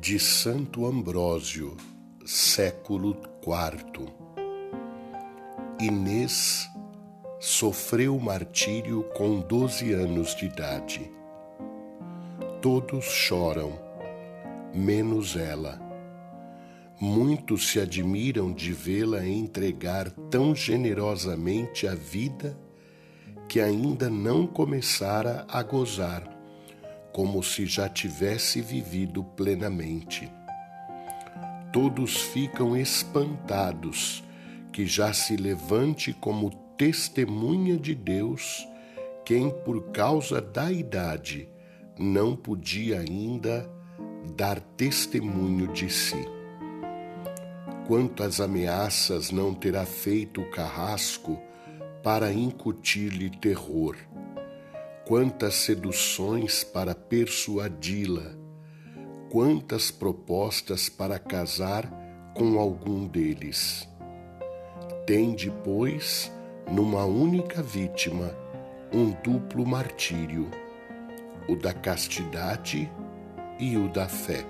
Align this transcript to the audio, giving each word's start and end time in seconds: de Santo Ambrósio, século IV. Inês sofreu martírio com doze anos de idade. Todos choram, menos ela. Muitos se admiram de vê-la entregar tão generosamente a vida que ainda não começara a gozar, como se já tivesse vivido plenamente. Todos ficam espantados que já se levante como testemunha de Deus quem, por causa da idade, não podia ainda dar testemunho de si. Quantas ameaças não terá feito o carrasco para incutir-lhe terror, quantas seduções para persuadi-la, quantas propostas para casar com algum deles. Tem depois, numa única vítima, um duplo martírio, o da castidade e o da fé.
de 0.00 0.18
Santo 0.18 0.86
Ambrósio, 0.86 1.76
século 2.24 3.14
IV. 3.42 4.08
Inês 5.78 6.66
sofreu 7.38 8.18
martírio 8.18 9.04
com 9.14 9.40
doze 9.40 9.92
anos 9.92 10.34
de 10.34 10.46
idade. 10.46 11.12
Todos 12.62 13.04
choram, 13.04 13.78
menos 14.74 15.36
ela. 15.36 15.78
Muitos 16.98 17.68
se 17.68 17.78
admiram 17.78 18.54
de 18.54 18.72
vê-la 18.72 19.26
entregar 19.26 20.10
tão 20.30 20.54
generosamente 20.54 21.86
a 21.86 21.94
vida 21.94 22.58
que 23.46 23.60
ainda 23.60 24.08
não 24.08 24.46
começara 24.46 25.44
a 25.46 25.62
gozar, 25.62 26.39
como 27.12 27.42
se 27.42 27.66
já 27.66 27.88
tivesse 27.88 28.60
vivido 28.60 29.22
plenamente. 29.22 30.30
Todos 31.72 32.20
ficam 32.20 32.76
espantados 32.76 34.24
que 34.72 34.86
já 34.86 35.12
se 35.12 35.36
levante 35.36 36.12
como 36.12 36.50
testemunha 36.76 37.76
de 37.76 37.94
Deus 37.94 38.66
quem, 39.24 39.50
por 39.50 39.90
causa 39.92 40.40
da 40.40 40.72
idade, 40.72 41.48
não 41.98 42.34
podia 42.34 43.00
ainda 43.00 43.70
dar 44.36 44.60
testemunho 44.60 45.68
de 45.72 45.90
si. 45.90 46.26
Quantas 47.86 48.40
ameaças 48.40 49.30
não 49.30 49.52
terá 49.54 49.84
feito 49.84 50.40
o 50.40 50.50
carrasco 50.50 51.40
para 52.02 52.32
incutir-lhe 52.32 53.30
terror, 53.30 53.96
quantas 55.10 55.54
seduções 55.54 56.62
para 56.62 56.94
persuadi-la, 56.94 58.32
quantas 59.28 59.90
propostas 59.90 60.88
para 60.88 61.18
casar 61.18 61.90
com 62.32 62.60
algum 62.60 63.08
deles. 63.08 63.88
Tem 65.08 65.34
depois, 65.34 66.30
numa 66.70 67.04
única 67.06 67.60
vítima, 67.60 68.32
um 68.92 69.10
duplo 69.20 69.66
martírio, 69.66 70.48
o 71.48 71.56
da 71.56 71.74
castidade 71.74 72.88
e 73.58 73.76
o 73.76 73.88
da 73.88 74.06
fé. 74.06 74.46